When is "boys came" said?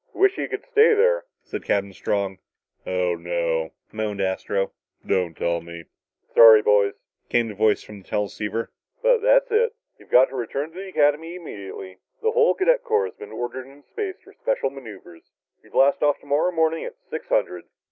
6.63-7.47